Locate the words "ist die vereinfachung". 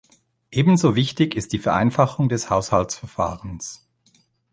1.35-2.27